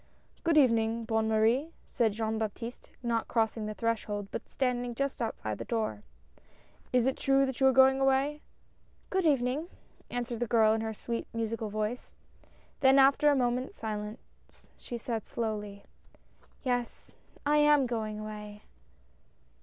[0.43, 5.59] "Good evening, Bonne Marie," said Jean Baptiste, not crossing the threshold, but standing just outside
[5.59, 6.01] the door."
[6.91, 8.41] Is it true that you are going away?"
[9.11, 9.67] "Good evening,"
[10.09, 12.15] answered the girl in her sweet musical voice.
[12.79, 15.85] Then after a moment's silence, she said slowly:
[16.63, 17.11] "Yes—
[17.45, 18.63] I am— going away."